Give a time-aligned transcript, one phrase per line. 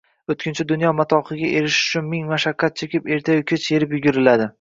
[0.33, 4.49] o‘tkinchi dunyo matohiga erishish uchun ming mashaqqat chekib, ertayu kech yelib-yuguriladi.